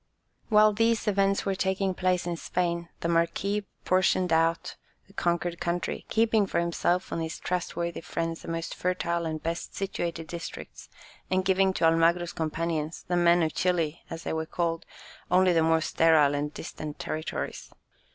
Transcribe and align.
While 0.49 0.73
these 0.73 1.07
events 1.07 1.45
were 1.45 1.53
taking 1.53 1.93
place 1.93 2.25
in 2.25 2.35
Spain, 2.35 2.89
the 3.01 3.07
Marquis 3.07 3.67
portioned 3.85 4.33
out 4.33 4.75
the 5.05 5.13
conquered 5.13 5.59
country, 5.59 6.07
keeping 6.09 6.47
for 6.47 6.59
himself 6.59 7.11
and 7.11 7.21
his 7.21 7.37
trustworthy 7.37 8.01
friends 8.01 8.41
the 8.41 8.47
most 8.47 8.73
fertile 8.73 9.27
and 9.27 9.43
best 9.43 9.75
situated 9.75 10.25
districts, 10.25 10.89
and 11.29 11.45
giving 11.45 11.71
to 11.73 11.85
Almagro's 11.85 12.33
companions, 12.33 13.05
the 13.09 13.15
men 13.15 13.43
of 13.43 13.53
Chili 13.53 14.01
as 14.09 14.23
they 14.23 14.33
were 14.33 14.47
called, 14.47 14.87
only 15.29 15.53
the 15.53 15.61
more 15.61 15.81
sterile 15.81 16.33
and 16.33 16.51
distant 16.51 16.97
territories. 16.97 17.71